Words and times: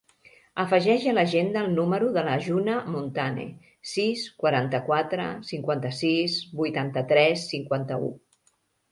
Afegeix 0.61 1.03
a 1.09 1.11
l'agenda 1.15 1.59
el 1.65 1.73
número 1.79 2.05
de 2.13 2.21
la 2.27 2.37
Juna 2.45 2.77
Montane: 2.93 3.43
sis, 3.89 4.23
quaranta-quatre, 4.45 5.27
cinquanta-sis, 5.51 6.39
vuitanta-tres, 6.63 7.45
cinquanta-u. 7.53 8.09